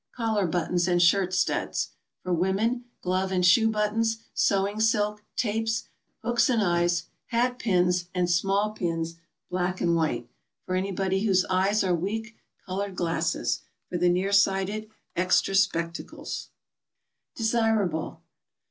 [0.15, 1.91] Collar buttons and shirt studs.
[2.23, 5.89] For women— Glove and shoe buttons, sewing silk, tapes,
[6.23, 9.17] hooks and eyes, hat pins, and small pins,
[9.51, 10.27] black and white.
[10.65, 12.35] For anybody whose eyes are weak,
[12.65, 13.61] colored glasses.
[13.91, 16.49] For the near sighted, extra spectacles.
[17.35, 18.23] DESIRABLE.